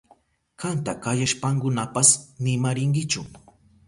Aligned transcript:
Kanta 0.61 0.93
kayashpankunapas 1.03 2.09
nima 2.47 2.69
rinkichu. 2.77 3.21